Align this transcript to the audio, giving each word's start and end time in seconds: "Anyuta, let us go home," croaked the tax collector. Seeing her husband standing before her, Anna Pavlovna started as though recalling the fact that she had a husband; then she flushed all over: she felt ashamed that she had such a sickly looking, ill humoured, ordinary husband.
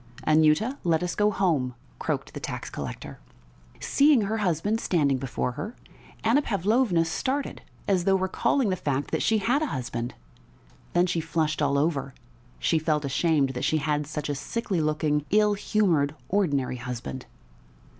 "Anyuta, 0.25 0.79
let 0.83 1.03
us 1.03 1.13
go 1.13 1.29
home," 1.29 1.75
croaked 1.99 2.33
the 2.33 2.39
tax 2.39 2.71
collector. 2.71 3.19
Seeing 3.79 4.21
her 4.21 4.37
husband 4.37 4.81
standing 4.81 5.19
before 5.19 5.51
her, 5.51 5.75
Anna 6.23 6.41
Pavlovna 6.41 7.05
started 7.05 7.61
as 7.87 8.03
though 8.05 8.15
recalling 8.15 8.69
the 8.69 8.75
fact 8.75 9.11
that 9.11 9.21
she 9.21 9.37
had 9.37 9.61
a 9.61 9.67
husband; 9.67 10.15
then 10.93 11.05
she 11.05 11.19
flushed 11.21 11.61
all 11.61 11.77
over: 11.77 12.15
she 12.57 12.79
felt 12.79 13.05
ashamed 13.05 13.49
that 13.49 13.63
she 13.63 13.77
had 13.77 14.07
such 14.07 14.27
a 14.27 14.33
sickly 14.33 14.81
looking, 14.81 15.23
ill 15.29 15.53
humoured, 15.53 16.15
ordinary 16.29 16.77
husband. 16.77 17.27